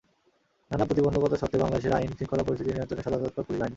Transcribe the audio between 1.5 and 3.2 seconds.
বাংলাদেশের আইন শৃঙ্খলা পরিস্থিতি নিয়ন্ত্রণে সদা